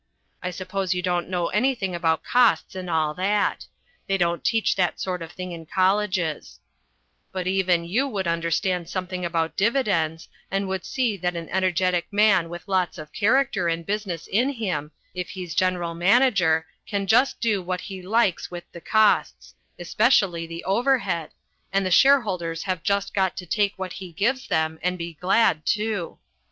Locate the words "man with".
12.11-12.67